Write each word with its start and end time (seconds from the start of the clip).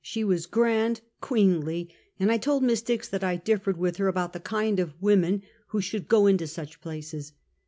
She 0.03 0.23
was 0.23 0.47
grand, 0.47 1.01
queenly; 1.19 1.89
and 2.19 2.31
I 2.31 2.37
told 2.39 2.63
Miss 2.63 2.81
Dix 2.81 3.07
that 3.09 3.23
I 3.23 3.35
differed 3.35 3.77
with 3.77 3.97
her 3.97 4.07
about 4.07 4.33
the 4.33 4.39
kind 4.39 4.79
of 4.79 4.99
women 4.99 5.43
who 5.67 5.79
should 5.79 6.07
go 6.07 6.25
into 6.25 6.47
such 6.47 6.81
places. 6.81 7.33